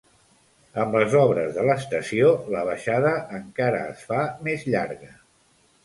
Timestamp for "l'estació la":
1.67-2.65